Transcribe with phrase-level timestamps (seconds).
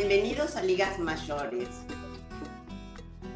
[0.00, 1.68] Bienvenidos a Ligas Mayores.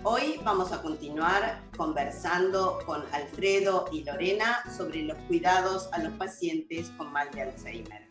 [0.03, 6.89] Hoy vamos a continuar conversando con Alfredo y Lorena sobre los cuidados a los pacientes
[6.97, 8.09] con mal de Alzheimer.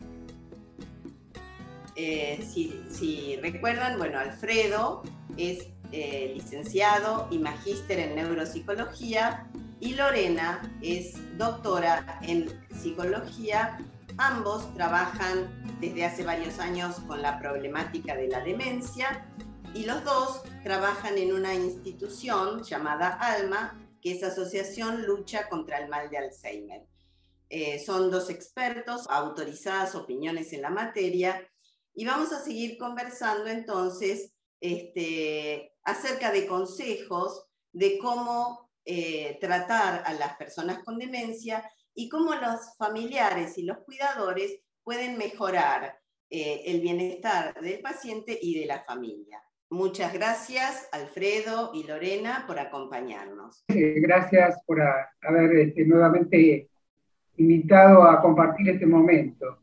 [1.96, 5.02] Eh, si, recuerdan, bueno, Alfredo
[5.36, 9.48] es eh, licenciado y magíster en neuropsicología
[9.80, 12.46] y Lorena es doctora en
[12.80, 13.78] psicología.
[14.18, 19.28] Ambos trabajan desde hace varios años con la problemática de la demencia
[19.74, 25.88] y los dos trabajan en una institución llamada ALMA, que es Asociación Lucha contra el
[25.88, 26.86] Mal de Alzheimer.
[27.48, 31.48] Eh, son dos expertos, autorizadas opiniones en la materia,
[31.92, 40.12] y vamos a seguir conversando entonces este, acerca de consejos de cómo eh, tratar a
[40.14, 45.96] las personas con demencia y cómo los familiares y los cuidadores pueden mejorar
[46.30, 49.40] eh, el bienestar del paciente y de la familia.
[49.70, 53.64] Muchas gracias, Alfredo y Lorena, por acompañarnos.
[53.68, 56.68] Gracias por haber este, nuevamente
[57.36, 59.60] invitado a compartir este momento.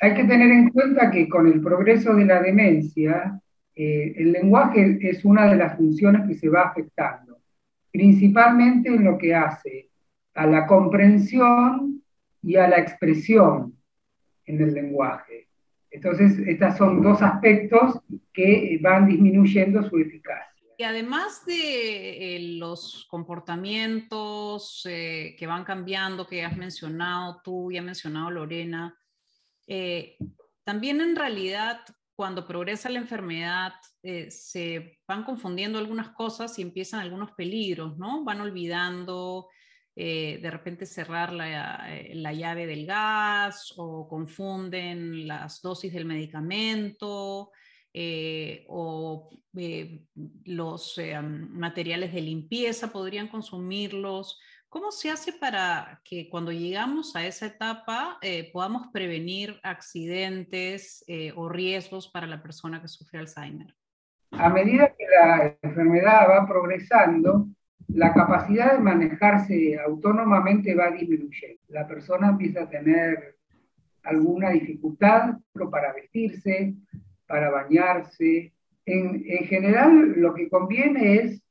[0.00, 3.40] Hay que tener en cuenta que con el progreso de la demencia,
[3.74, 7.38] eh, el lenguaje es una de las funciones que se va afectando,
[7.90, 9.91] principalmente en lo que hace
[10.34, 12.02] a la comprensión
[12.42, 13.76] y a la expresión
[14.46, 15.48] en el lenguaje.
[15.90, 18.00] Entonces, estos son dos aspectos
[18.32, 20.52] que van disminuyendo su eficacia.
[20.78, 27.76] Y además de eh, los comportamientos eh, que van cambiando, que has mencionado tú y
[27.76, 28.98] ha mencionado Lorena,
[29.66, 30.16] eh,
[30.64, 31.80] también en realidad
[32.16, 33.72] cuando progresa la enfermedad
[34.28, 38.22] se van confundiendo algunas cosas y empiezan algunos peligros, ¿no?
[38.24, 39.48] Van olvidando
[39.94, 47.50] eh, de repente cerrar eh, la, llave del gas o confunden las dosis del medicamento
[47.92, 49.28] eh, o
[50.46, 50.98] los
[51.50, 54.40] materiales de limpieza podrían consumirlos.
[54.70, 58.18] ¿Cómo se hace para que cuando llegamos a esa etapa
[58.50, 61.04] podamos prevenir accidentes
[61.36, 63.76] o riesgos para la persona que sufre Alzheimer?
[64.30, 67.48] A medida que la enfermedad va progresando,
[67.94, 71.60] la capacidad de manejarse autónomamente va disminuyendo.
[71.68, 73.36] La persona empieza a tener
[74.02, 75.38] alguna dificultad
[75.70, 76.74] para vestirse,
[77.26, 78.52] para bañarse.
[78.84, 81.42] En, general, lo que conviene es,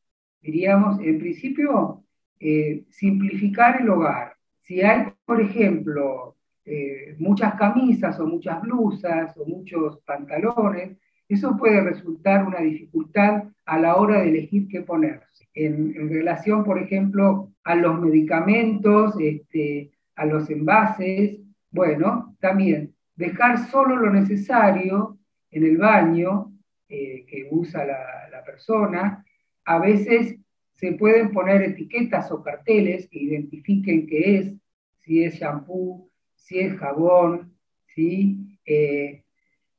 [0.41, 2.03] diríamos, en principio,
[2.39, 4.33] eh, simplificar el hogar.
[4.63, 6.35] Si hay, por ejemplo,
[6.65, 10.97] eh, muchas camisas o muchas blusas o muchos pantalones,
[11.29, 16.79] eso puede resultar una dificultad a la hora de elegir qué ponerse en, relación, por
[16.79, 21.39] ejemplo, a los medicamentos, este, a los envases,
[21.69, 25.17] bueno, también dejar solo lo necesario
[25.51, 26.51] en el baño
[26.89, 28.07] eh, que usa la,
[28.43, 29.23] persona.
[29.65, 30.35] A veces
[30.73, 34.53] se pueden poner etiquetas o carteles que identifiquen qué es,
[34.97, 37.53] si es shampoo, si es jabón,
[37.85, 38.57] ¿sí?
[38.65, 39.23] Eh,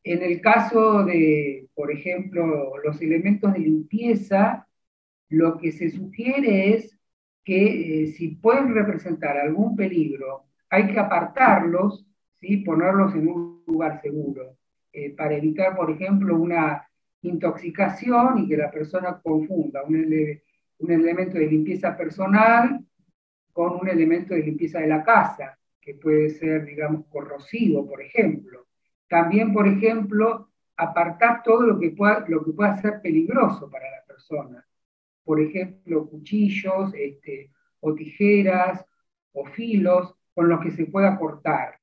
[0.04, 4.66] en el caso de, por ejemplo, los elementos de limpieza,
[5.32, 6.98] lo que se sugiere es
[7.42, 12.06] que eh, si pueden representar algún peligro, hay que apartarlos,
[12.38, 12.58] ¿sí?
[12.58, 14.58] ponerlos en un lugar seguro,
[14.92, 16.86] eh, para evitar, por ejemplo, una
[17.22, 19.96] intoxicación y que la persona confunda un,
[20.78, 22.84] un elemento de limpieza personal
[23.52, 28.66] con un elemento de limpieza de la casa, que puede ser, digamos, corrosivo, por ejemplo.
[29.08, 34.04] También, por ejemplo, apartar todo lo que pueda, lo que pueda ser peligroso para la
[34.06, 34.64] persona
[35.24, 37.50] por ejemplo, cuchillos este,
[37.80, 38.84] o tijeras
[39.32, 41.78] o filos con los que se pueda cortar.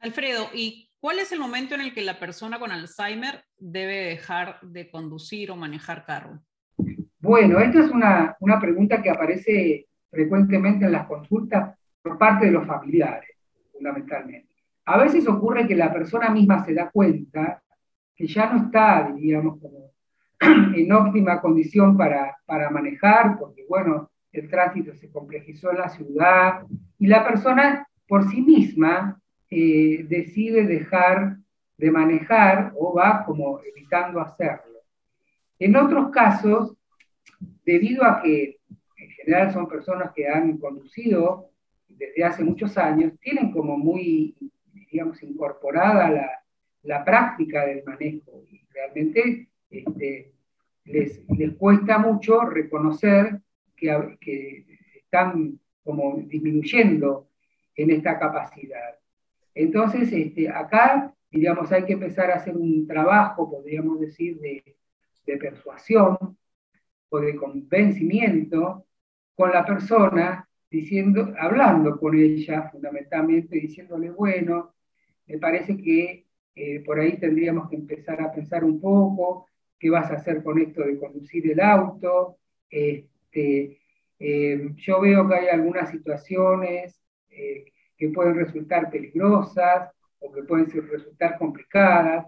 [0.00, 4.60] Alfredo, ¿y cuál es el momento en el que la persona con Alzheimer debe dejar
[4.62, 6.40] de conducir o manejar carro?
[7.18, 12.52] Bueno, esta es una, una pregunta que aparece frecuentemente en las consultas por parte de
[12.52, 13.30] los familiares,
[13.72, 14.54] fundamentalmente.
[14.84, 17.62] A veces ocurre que la persona misma se da cuenta
[18.14, 19.90] que ya no está, diríamos, como
[20.74, 26.66] en óptima condición para, para manejar, porque bueno, el tránsito se complejizó en la ciudad
[26.98, 31.36] y la persona por sí misma eh, decide dejar
[31.78, 34.80] de manejar o va como evitando hacerlo.
[35.58, 36.76] En otros casos,
[37.64, 38.58] debido a que
[38.98, 41.50] en general son personas que han conducido
[41.88, 44.36] desde hace muchos años, tienen como muy,
[44.90, 46.30] digamos, incorporada la,
[46.82, 50.32] la práctica del manejo y realmente este,
[50.84, 51.20] les,
[51.58, 53.40] cuesta mucho reconocer
[53.76, 57.28] que, están como disminuyendo
[57.76, 58.98] en esta capacidad.
[59.54, 64.76] Entonces, este, acá digamos, hay que empezar a hacer un trabajo, podríamos decir, de,
[65.26, 66.16] de persuasión
[67.08, 68.86] o de convencimiento
[69.34, 74.74] con la persona, diciendo, hablando con ella fundamentalmente, diciéndole, bueno,
[75.26, 79.46] me parece que eh, por ahí tendríamos que empezar a pensar un poco
[79.78, 82.38] qué vas a hacer con esto de conducir el auto.
[82.70, 83.78] Este,
[84.18, 87.00] eh, yo veo que hay algunas situaciones
[87.30, 87.64] eh,
[87.96, 92.26] que pueden resultar peligrosas o que pueden resultar complicadas,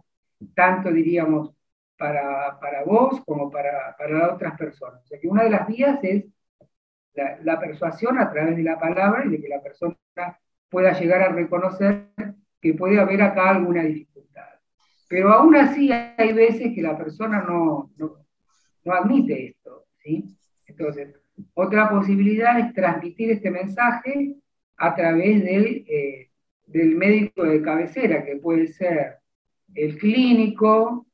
[0.54, 1.54] tanto diríamos
[1.96, 5.02] para, para vos como para, para otras personas.
[5.02, 6.26] O sea que una de las vías es
[7.42, 9.96] la, persuasión a través de la palabra y de que la persona
[10.68, 12.08] pueda llegar a reconocer
[12.60, 14.17] que puede haber acá alguna dificultad.
[15.08, 18.16] Pero aún así hay veces que la persona no, no,
[18.92, 19.86] admite esto.
[20.02, 20.24] ¿sí?
[20.66, 21.14] Entonces,
[21.54, 24.36] otra posibilidad es transmitir este mensaje
[24.76, 26.30] a través del, eh,
[26.66, 29.16] del médico de cabecera, que puede ser
[29.74, 31.06] el clínico,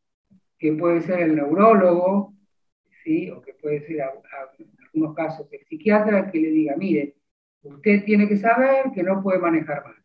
[0.58, 2.34] que puede ser el neurólogo,
[3.04, 3.30] ¿sí?
[3.30, 4.00] o que puede ser,
[4.58, 7.14] en algunos casos, el psiquiatra, que le diga, mire,
[7.62, 9.96] usted tiene que saber que no puede manejar mal,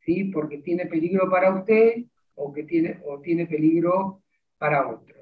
[0.00, 0.24] ¿sí?
[0.24, 2.04] porque tiene peligro para usted
[2.36, 4.22] o, que tiene, o tiene peligro
[4.58, 5.16] para otro.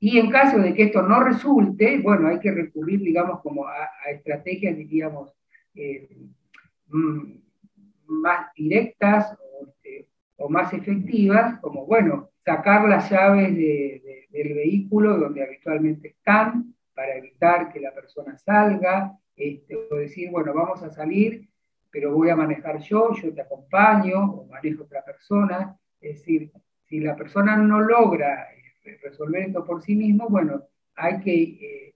[0.00, 3.88] Y en caso de que esto no resulte, bueno, hay que recurrir, digamos, como a,
[4.10, 4.76] estrategias,
[5.74, 6.08] eh,
[6.88, 7.32] mm,
[8.06, 9.36] más directas
[9.66, 17.16] este, o, más efectivas, como, bueno, sacar las llaves del vehículo donde habitualmente están para
[17.16, 21.48] evitar que la persona salga, este, o decir, bueno, vamos a salir,
[21.90, 26.50] pero voy a manejar yo, yo te acompaño, o manejo otra persona, es decir,
[26.88, 30.62] si la persona no logra eh, resolver esto por sí mismo, bueno,
[30.94, 31.94] hay que eh,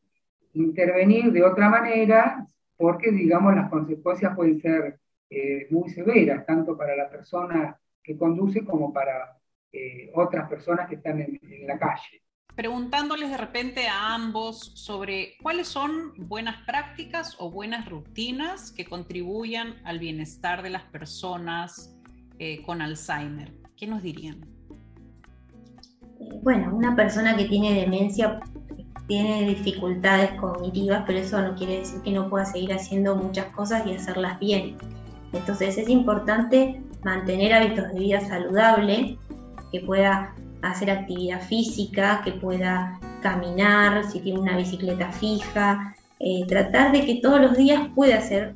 [0.54, 2.46] intervenir de otra manera
[2.76, 4.98] porque, digamos, las consecuencias pueden ser
[5.30, 9.38] eh, muy severas, tanto para la persona que conduce como para
[10.12, 12.22] otras personas que están en, en la calle
[12.54, 19.80] preguntándoles de repente a ambos sobre cuáles son buenas prácticas o buenas rutinas que contribuyan
[19.86, 21.98] al bienestar de las personas
[22.66, 23.61] con Alzheimer.
[23.82, 24.36] ¿Qué nos dirían?
[26.44, 28.38] Bueno, una persona que tiene demencia
[29.08, 33.84] tiene dificultades cognitivas, pero eso no quiere decir que no pueda seguir haciendo muchas cosas
[33.84, 34.76] y hacerlas bien.
[35.32, 39.18] Entonces es importante mantener hábitos de vida saludable,
[39.72, 40.32] que pueda
[40.62, 47.16] hacer actividad física, que pueda caminar, si tiene una bicicleta fija, eh, tratar de que
[47.16, 48.54] todos los días pueda hacer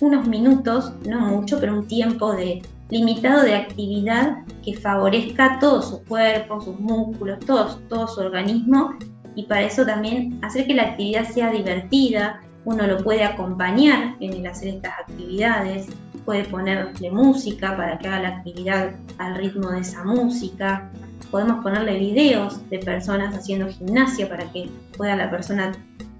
[0.00, 6.04] unos minutos, no mucho, pero un tiempo de limitado de actividad que favorezca todo su
[6.04, 8.94] cuerpo, sus músculos, todo, todo su organismo
[9.34, 14.32] y para eso también hacer que la actividad sea divertida, uno lo puede acompañar en
[14.32, 15.86] el hacer estas actividades,
[16.24, 20.90] puede ponerle música para que haga la actividad al ritmo de esa música,
[21.30, 25.72] podemos ponerle videos de personas haciendo gimnasia para que pueda la persona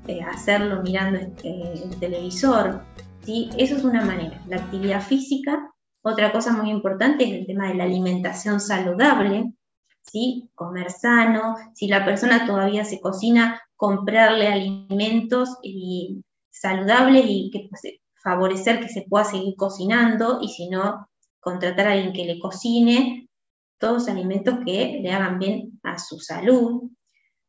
[0.06, 2.82] eh, hacerlo mirando eh, el televisor.
[3.24, 3.50] ¿sí?
[3.56, 5.70] Eso es una manera, la actividad física
[6.06, 9.52] otra cosa muy importante es el tema de la alimentación saludable,
[10.02, 10.48] ¿sí?
[10.54, 17.82] comer sano, si la persona todavía se cocina, comprarle alimentos y saludables y que, pues,
[18.22, 21.08] favorecer que se pueda seguir cocinando y si no,
[21.40, 23.28] contratar a alguien que le cocine
[23.78, 26.88] todos alimentos que le hagan bien a su salud.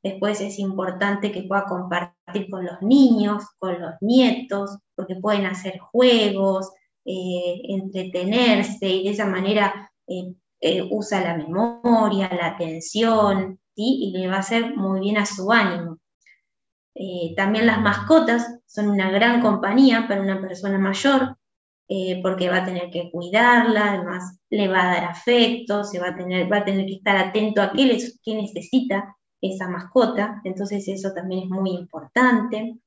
[0.01, 5.77] Después es importante que pueda compartir con los niños, con los nietos, porque pueden hacer
[5.77, 6.71] juegos,
[7.09, 14.27] eh, entretenerse y de esa manera eh, eh, usa la memoria, la atención, y le
[14.27, 15.99] va a hacer muy bien a su ánimo.
[17.37, 21.37] también las mascotas son una gran compañía para una persona mayor,
[22.23, 26.15] porque va a tener que cuidarla, además le va a dar afecto, se va a
[26.15, 31.43] tener, va a tener que estar atento a qué necesita esa mascota, entonces eso también
[31.43, 32.77] es muy importante.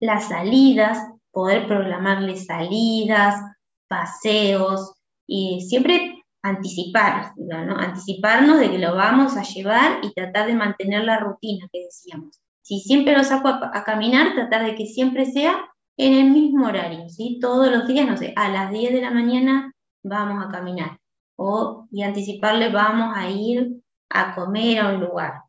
[0.00, 0.98] Las salidas,
[1.38, 3.40] poder programarle salidas,
[3.86, 4.92] paseos
[5.24, 7.76] y siempre anticipar, ¿no?
[7.76, 12.40] anticiparnos de que lo vamos a llevar y tratar de mantener la rutina que decíamos.
[12.62, 15.64] Si siempre lo saco a, caminar, tratar de que siempre sea
[15.96, 17.38] en el mismo horario, ¿sí?
[17.40, 20.98] Todos los días, no sé, a las 10 de la mañana vamos a caminar.
[21.36, 23.80] O, y anticiparle, vamos a ir
[24.10, 25.42] a comer a un lugar.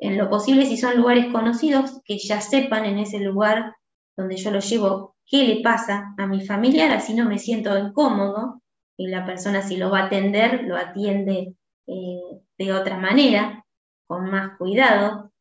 [0.00, 3.76] En lo posible, si son lugares conocidos, que ya sepan en ese lugar
[4.16, 8.62] donde yo lo llevo qué le pasa a mi familiar, así no me siento incómodo
[8.96, 11.54] y la persona si lo va a atender, lo atiende
[11.86, 12.20] eh,
[12.58, 13.64] de otra manera,
[14.06, 15.32] con más cuidado.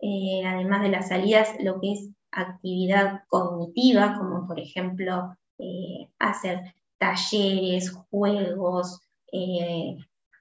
[0.00, 6.74] Eh, además de las salidas, lo que es actividad cognitiva, como por ejemplo eh, hacer
[6.98, 9.00] talleres, juegos,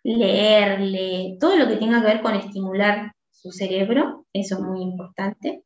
[0.03, 5.63] leerle, todo lo que tenga que ver con estimular su cerebro, eso es muy importante.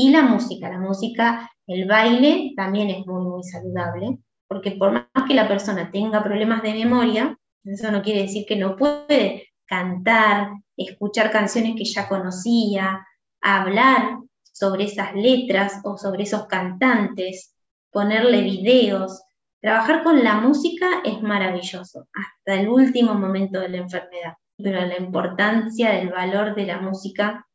[0.00, 5.26] Y la música, la música, el baile también es muy, muy saludable, porque por más
[5.26, 10.50] que la persona tenga problemas de memoria, eso no quiere decir que no puede cantar,
[10.76, 13.04] escuchar canciones que ya conocía,
[13.40, 17.56] hablar sobre esas letras o sobre esos cantantes,
[17.90, 19.20] ponerle videos.
[19.60, 24.96] Trabajar con la música es maravilloso, hasta el último momento de la enfermedad, pero la
[24.96, 27.48] importancia del valor de la música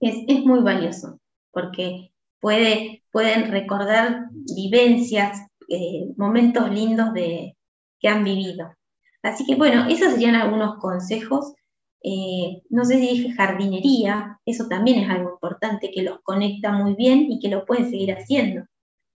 [0.00, 1.21] es, es muy valioso
[1.52, 7.56] porque puede, pueden recordar vivencias, eh, momentos lindos de,
[8.00, 8.74] que han vivido.
[9.22, 11.54] Así que bueno, esos serían algunos consejos.
[12.02, 16.94] Eh, no sé si dije jardinería, eso también es algo importante que los conecta muy
[16.94, 18.64] bien y que lo pueden seguir haciendo.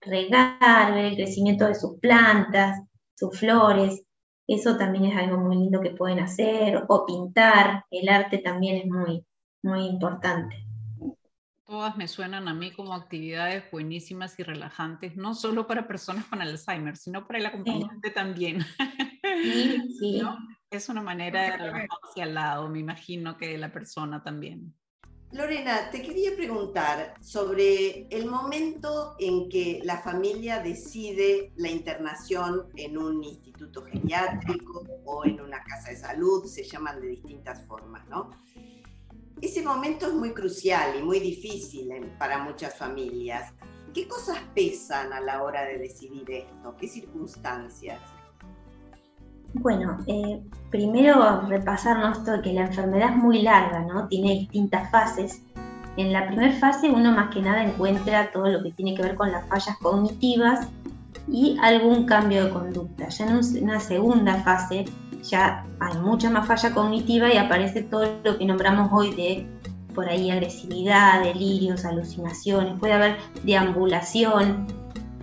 [0.00, 2.81] Regar, ver el crecimiento de sus plantas,
[3.16, 4.02] sus flores,
[4.47, 6.85] eso también es algo muy lindo que pueden hacer.
[6.88, 9.25] O pintar, el arte también es muy,
[9.62, 10.65] muy importante
[11.66, 16.40] todas me suenan a mí como actividades buenísimas y relajantes, no solo para personas con
[16.40, 18.64] Alzheimer, sino para el acompañante también.
[19.42, 20.23] Sí, sí.
[20.70, 24.75] Es una manera de relajarse al lado, me imagino que de la persona también.
[25.32, 32.96] Lorena, te quería preguntar sobre el momento en que la familia decide la internación en
[32.96, 38.30] un instituto geriátrico o en una casa de salud, se llaman de distintas formas, ¿no?
[39.40, 43.52] Ese momento es muy crucial y muy difícil para muchas familias.
[43.93, 46.75] ¿Qué cosas pesan a la hora de decidir esto?
[46.78, 48.00] ¿Qué circunstancias?
[49.52, 54.09] Bueno, eh, primero repasarnos todo que la enfermedad es muy larga, ¿no?
[54.09, 55.43] Tiene distintas fases.
[55.99, 59.14] En la primera fase uno más que nada encuentra todo lo que tiene que ver
[59.16, 60.66] con las fallas cognitivas
[61.28, 63.09] y algún cambio de conducta.
[63.09, 64.87] Ya en una segunda fase
[65.30, 69.47] ya hay mucha más falla cognitiva y aparece todo lo que nombramos hoy de
[69.95, 74.66] por ahí agresividad, delirios, alucinaciones, puede haber deambulación,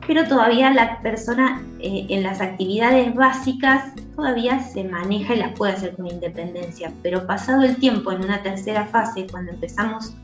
[0.08, 5.74] pero todavía la persona eh, en las actividades básicas todavía se maneja y las puede
[5.74, 10.16] hacer con independencia, pero pasado el tiempo en una tercera fase, cuando empezamos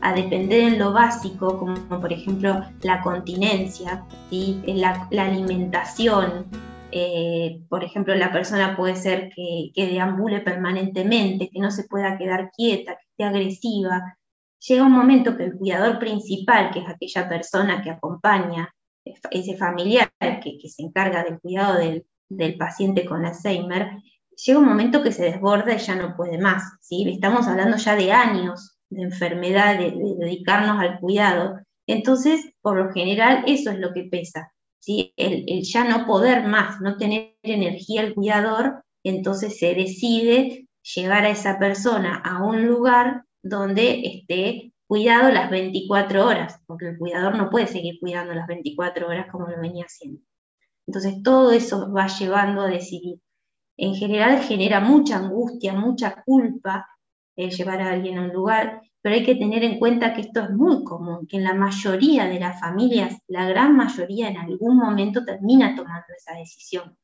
[0.00, 6.46] a depender en lo básico, como, por ejemplo la continencia, la, la alimentación,
[6.92, 12.18] eh, por ejemplo, la persona puede ser que, que, deambule permanentemente, que no se pueda
[12.18, 14.18] quedar quieta, que esté agresiva.
[14.68, 18.74] Llega un momento que el cuidador principal, que es aquella persona que acompaña,
[19.30, 23.96] ese familiar que, se encarga del cuidado del, del, paciente con Alzheimer,
[24.36, 26.62] llega un momento que se desborda y ya no puede más.
[26.82, 27.08] ¿sí?
[27.08, 31.58] Estamos hablando ya de años de enfermedad, de, de dedicarnos al cuidado.
[31.86, 34.51] Entonces, por lo general, eso es lo que pesa
[34.86, 41.30] el, ya no poder más, no tener energía el cuidador, entonces se decide llevar a
[41.30, 47.50] esa persona a un lugar donde esté cuidado las 24 horas, porque el cuidador no
[47.50, 50.20] puede seguir cuidando las 24 horas como lo venía haciendo.
[50.86, 53.18] Entonces todo eso va llevando a decidir.
[53.76, 56.86] En general genera mucha angustia, mucha culpa
[57.36, 60.40] el llevar a alguien a un lugar pero hay que tener en cuenta que esto
[60.40, 64.78] es muy común, que en la mayoría de las familias, la gran mayoría en algún
[64.78, 66.96] momento termina tomando esa decisión.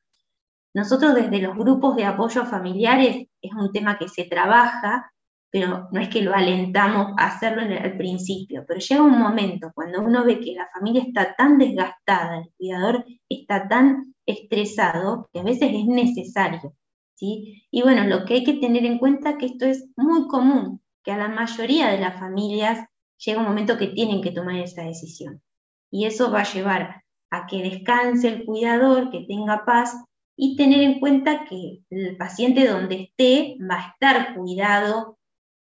[0.73, 5.11] Nosotros desde los grupos de apoyo familiares es un tema que se trabaja,
[5.51, 10.01] pero no es que lo alentamos a hacerlo al principio, pero llega un momento cuando
[10.01, 15.43] uno ve que la familia está tan desgastada, el cuidador está tan estresado, que a
[15.43, 16.75] veces es necesario.
[17.15, 17.65] ¿sí?
[17.71, 20.81] Y bueno, lo que hay que tener en cuenta es que esto es muy común,
[21.09, 22.87] que a la mayoría de las familias
[23.17, 25.41] llega un momento que tienen que tomar esa decisión.
[25.89, 29.95] Y eso va a llevar a que descanse el cuidador, que tenga paz
[30.35, 35.17] y tener en cuenta que el paciente donde esté va a estar cuidado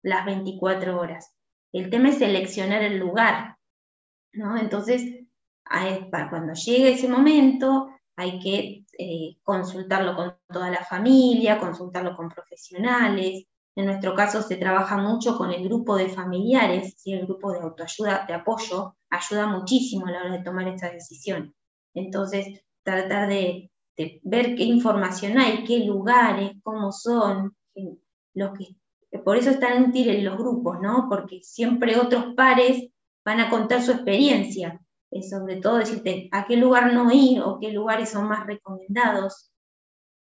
[0.04, 1.36] las 24 horas.
[1.74, 3.58] El tema es seleccionar el lugar,
[4.34, 4.60] ¿no?
[4.60, 5.26] Entonces,
[6.30, 13.48] cuando llegue ese momento, hay que eh, consultarlo con toda la familia, consultarlo con profesionales,
[13.76, 17.14] en nuestro caso se trabaja mucho con el grupo de familiares, ¿sí?
[17.14, 21.56] el grupo de autoayuda, de apoyo, ayuda muchísimo a la hora de tomar esta decisión.
[21.94, 23.72] Entonces, tratar de,
[24.24, 27.56] ver qué información hay, qué lugares, cómo son,
[28.34, 28.76] los que,
[29.20, 31.08] por eso es tan útil los grupos, ¿no?
[31.10, 32.90] Porque siempre otros pares
[33.24, 37.60] van a contar su experiencia, eh, sobre todo decirte a qué lugar no ir o
[37.60, 39.52] qué lugares son más recomendados.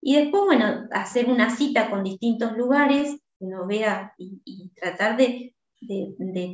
[0.02, 5.54] Y después, bueno, hacer una cita con distintos lugares uno vea y, tratar de,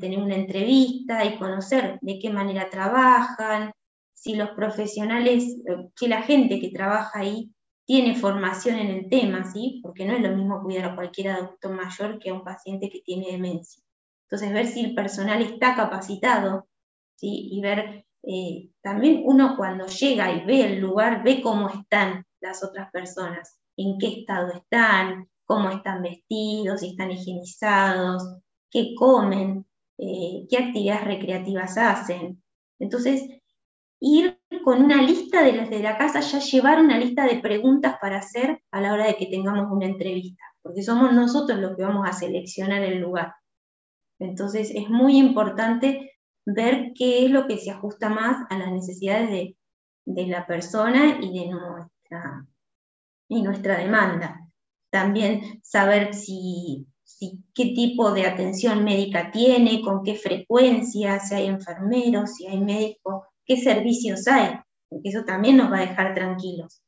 [0.00, 3.72] tener una entrevista y conocer de qué manera trabajan,
[4.14, 7.52] si los profesionales, eh, que la gente que trabaja ahí
[7.84, 9.80] tiene formación en el tema, ¿sí?
[9.82, 13.00] Porque no es lo mismo cuidar a cualquier adulto mayor que a un paciente que
[13.00, 13.82] tiene demencia.
[14.24, 16.68] Entonces, ver si el personal está capacitado,
[17.14, 17.48] ¿sí?
[17.52, 22.64] Y ver, eh, también uno cuando llega y ve el lugar, ve cómo están las
[22.64, 28.22] otras personas, en qué estado están, cómo están vestidos, si están higienizados,
[28.70, 29.64] qué comen,
[29.98, 32.42] eh, qué actividades recreativas hacen.
[32.78, 33.22] Entonces,
[34.00, 37.96] ir con una lista de las de la casa, ya llevar una lista de preguntas
[38.00, 41.84] para hacer a la hora de que tengamos una entrevista, porque somos nosotros los que
[41.84, 43.34] vamos a seleccionar el lugar.
[44.18, 49.30] Entonces es muy importante ver qué es lo que se ajusta más a las necesidades
[49.30, 52.46] de, la persona y de nuestra,
[53.28, 54.45] y nuestra demanda.
[54.90, 61.46] También saber si, si, qué tipo de atención médica tiene, con qué frecuencia, si hay
[61.46, 66.82] enfermeros, si hay médicos qué servicios hay, porque eso también nos va a dejar tranquilos.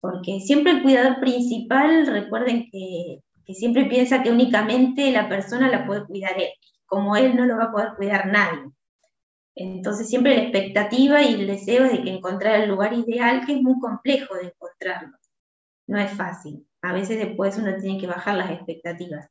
[0.00, 3.20] Porque siempre el cuidador principal, recuerden que,
[3.54, 6.50] siempre piensa que únicamente la persona la puede cuidar él,
[6.86, 8.72] como él no lo va a poder cuidar nadie.
[9.54, 13.54] Entonces siempre la expectativa y el deseo es de que encontrar el lugar ideal, que
[13.54, 15.16] es muy complejo de encontrarlo.
[15.86, 16.66] No es fácil.
[16.86, 19.28] A veces después uno tiene que bajar las expectativas,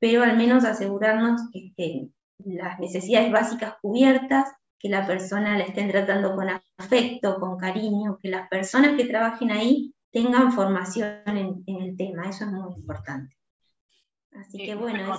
[0.00, 2.12] pero al menos asegurarnos que estén
[2.44, 6.48] las necesidades básicas cubiertas que la persona la estén tratando con
[6.78, 12.44] afecto, con cariño, que las personas que trabajen ahí tengan formación en, el tema, eso
[12.44, 13.36] es muy importante.
[14.32, 15.16] Así que bueno,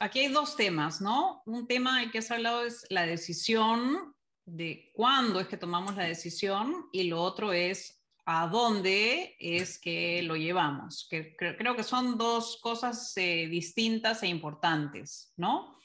[0.00, 1.42] aquí hay dos temas, ¿no?
[1.44, 4.14] Un tema del que has hablado es la decisión
[4.46, 10.22] de cuándo es que tomamos la decisión y lo otro es a dónde es que
[10.22, 15.76] lo llevamos, que creo, que son dos cosas eh, distintas e importantes, ¿no?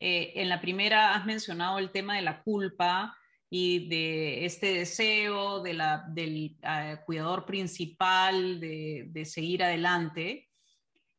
[0.00, 3.16] Eh, en la primera has mencionado el tema de la culpa
[3.48, 10.50] y de este deseo del ah, cuidador principal de, seguir adelante.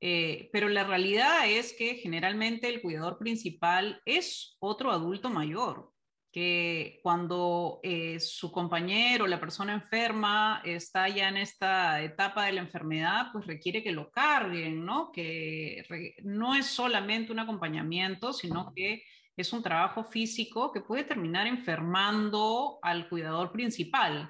[0.02, 5.95] Eh, pero la realidad es que generalmente el cuidador principal es otro adulto mayor
[6.36, 12.60] que cuando eh, su compañero, la persona enferma, está ya en esta etapa de la
[12.60, 15.14] enfermedad, pues requiere que lo carguen, ¿no?
[15.14, 15.86] Que
[16.24, 19.02] no es solamente un acompañamiento, sino que
[19.38, 24.30] es un trabajo físico que puede terminar enfermando al cuidador principal.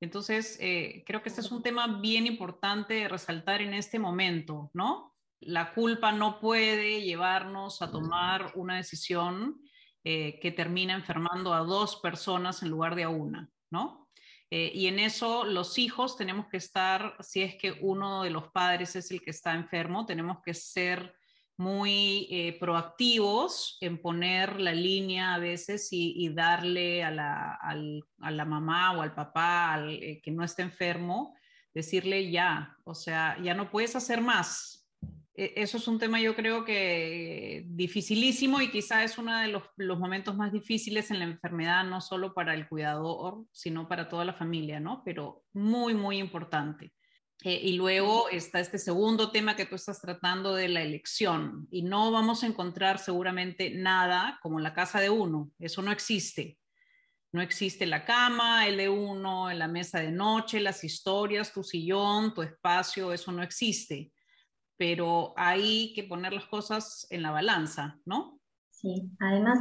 [0.00, 4.72] Entonces, eh, creo que este es un tema bien importante de resaltar en este momento,
[4.74, 5.14] ¿no?
[5.38, 9.60] La culpa no puede llevarnos a tomar una decisión
[10.02, 14.08] eh, que termina enfermando a dos personas en lugar de a una, ¿no?
[14.50, 18.48] Eh, y en eso los hijos tenemos que estar, si es que uno de los
[18.48, 21.14] padres es el que está enfermo, tenemos que ser
[21.58, 28.44] muy eh, proactivos en poner la línea a veces y, darle a la, a la,
[28.46, 29.84] mamá o al papá
[30.22, 31.36] que no esté enfermo,
[31.74, 34.79] decirle ya, o sea, ya no puedes hacer más,
[35.56, 40.36] eso es un tema yo creo que dificilísimo y quizá es uno de los, momentos
[40.36, 44.80] más difíciles en la enfermedad, no solo para el cuidador, sino para toda la familia,
[44.80, 45.02] ¿no?
[45.02, 46.92] Pero muy, muy importante.
[47.42, 51.66] Eh, y luego está este segundo tema que tú estás tratando de la elección.
[51.70, 55.50] Y no vamos a encontrar seguramente nada como la casa de uno.
[55.58, 56.58] Eso no existe.
[57.32, 62.34] No existe la cama, el de uno, la mesa de noche, las historias, tu sillón,
[62.34, 64.12] tu espacio, eso no existe
[64.80, 68.40] pero hay que poner las cosas en la balanza, ¿no?
[68.70, 69.58] Sí, además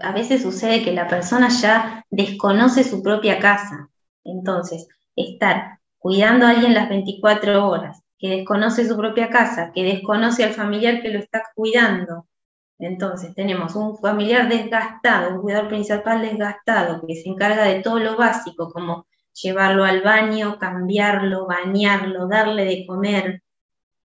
[0.00, 3.90] a, veces sucede que la persona ya desconoce su propia casa,
[4.22, 10.44] entonces estar cuidando a alguien las 24 horas, que desconoce su propia casa, que desconoce
[10.44, 12.28] al familiar que lo está cuidando,
[12.78, 18.16] entonces tenemos un familiar desgastado, un cuidador principal desgastado, que se encarga de todo lo
[18.16, 23.42] básico, como llevarlo al baño, cambiarlo, bañarlo, darle de comer,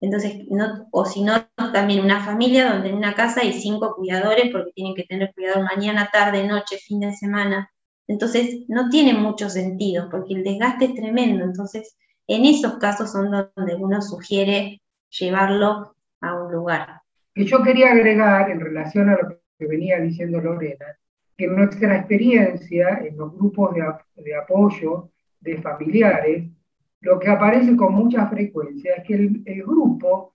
[0.02, 1.34] entonces, no, o si no,
[1.72, 5.64] también una familia donde en una casa hay cinco cuidadores porque tienen que tener cuidado
[5.64, 7.72] mañana, tarde, noche, fin de semana.
[8.08, 11.46] Entonces, no tiene mucho sentido porque el desgaste es tremendo.
[11.46, 14.82] Entonces, en esos casos son donde uno sugiere
[15.20, 17.02] llevarlo a un lugar.
[17.36, 20.98] Y yo quería agregar en relación a lo que venía diciendo Lorena,
[21.38, 23.84] que en nuestra experiencia en los grupos de,
[24.16, 25.10] de apoyo
[25.40, 26.46] de familiares,
[27.02, 30.34] lo que aparece con mucha frecuencia es que el, grupo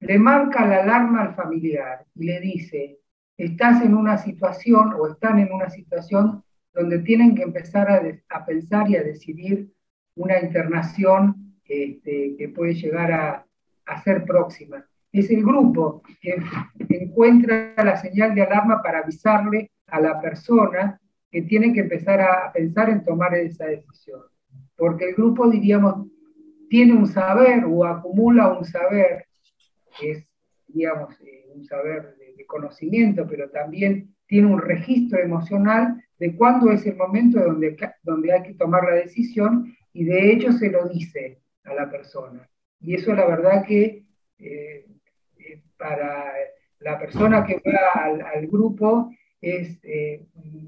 [0.00, 2.98] le marca la alarma al familiar y le dice,
[3.36, 8.90] estás en una situación o están en una situación donde tienen que empezar a, pensar
[8.90, 9.70] y a decidir
[10.14, 13.46] una internación este, que puede llegar a,
[13.84, 14.86] a, ser próxima.
[15.12, 16.36] Es el grupo que
[16.88, 21.00] encuentra la señal de alarma para avisarle a la persona
[21.30, 24.22] que tiene que empezar a pensar en tomar esa decisión
[24.76, 26.06] porque el grupo, diríamos,
[26.68, 29.26] tiene un saber o acumula un saber,
[29.98, 30.28] que es,
[30.68, 36.86] digamos, eh, un saber de, conocimiento, pero también tiene un registro emocional de cuándo es
[36.86, 41.40] el momento donde, donde hay que tomar la decisión y de hecho se lo dice
[41.64, 42.48] a la persona.
[42.80, 44.04] Y eso la verdad que
[44.38, 44.86] eh,
[45.38, 46.32] eh, para
[46.78, 49.10] la persona que va al, grupo
[49.40, 49.80] es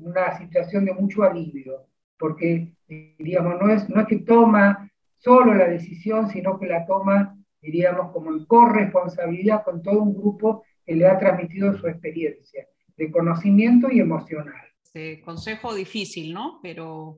[0.02, 1.86] una situación de mucho alivio,
[2.18, 7.36] porque diríamos, no es, no es que toma solo la decisión, sino que la toma,
[7.60, 13.10] diríamos, como en corresponsabilidad con todo un grupo que le ha transmitido su experiencia de
[13.10, 14.60] conocimiento y emocional.
[14.82, 16.60] Este consejo difícil, ¿no?
[16.62, 17.14] Pero,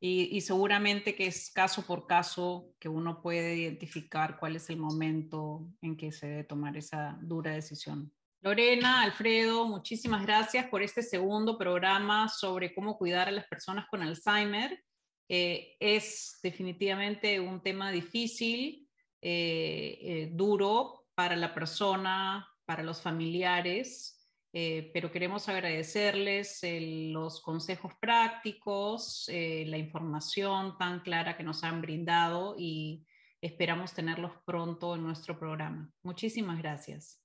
[0.00, 4.78] y, y, seguramente que es caso por caso que uno puede identificar cuál es el
[4.78, 8.10] momento en que se debe tomar esa dura decisión.
[8.44, 14.02] Lorena, Alfredo, muchísimas gracias por este segundo programa sobre cómo cuidar a las personas con
[14.02, 14.84] Alzheimer.
[15.30, 18.86] Eh, es definitivamente un tema difícil,
[19.22, 24.10] eh, eh, duro para la persona, para los familiares,
[24.52, 33.04] pero queremos agradecerles los consejos prácticos, la información tan clara que nos han brindado y
[33.40, 35.90] esperamos tenerlos pronto en nuestro programa.
[36.04, 37.23] Muchísimas gracias.